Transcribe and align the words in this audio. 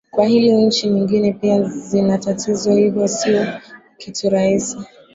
kwa 0.11 0.25
hili 0.25 0.65
nchi 0.65 0.89
nyingine 0.89 1.33
pia 1.33 1.63
zina 1.63 2.17
tatizo 2.17 2.71
hivyo 2.71 3.07
sio 3.07 3.47
kitu 3.97 4.29
rahisi 4.29 4.77